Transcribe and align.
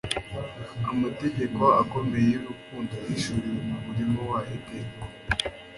Amategeko 0.91 1.61
akomeye 1.81 2.27
y'urukundo 2.33 2.91
yahishuriwe 3.01 3.59
mu 3.69 3.77
murima 3.85 4.19
wa 4.31 4.39
Edeni; 4.55 4.95